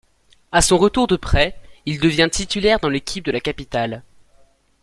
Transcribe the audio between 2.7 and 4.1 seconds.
dans l'équipe de la Capitale.